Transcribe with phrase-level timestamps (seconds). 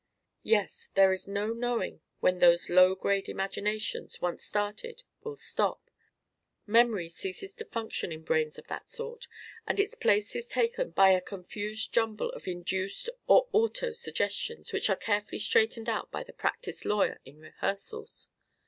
[0.41, 5.91] "Yes, there is no knowing when those low grade imaginations, once started, will stop.
[6.65, 9.27] Memory ceases to function in brains of that sort,
[9.67, 14.89] and its place is taken by a confused jumble of induced or auto suggestions, which
[14.89, 18.31] are carefully straightened out by the practised lawyer in rehearsals.